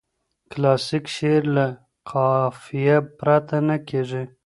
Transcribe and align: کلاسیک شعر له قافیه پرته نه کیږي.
کلاسیک 0.51 1.05
شعر 1.15 1.43
له 1.55 1.65
قافیه 2.09 2.97
پرته 3.17 3.57
نه 3.67 3.77
کیږي. 3.87 4.23